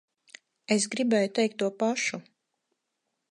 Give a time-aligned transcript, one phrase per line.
[0.75, 2.21] Es gribēju teikt to pašu.